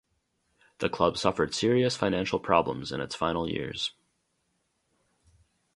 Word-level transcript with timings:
The 0.79 0.89
club 0.89 1.15
suffered 1.15 1.53
serious 1.53 1.95
financial 1.95 2.39
problems 2.39 2.91
in 2.91 3.01
its 3.01 3.13
final 3.13 3.47
years. 3.47 3.91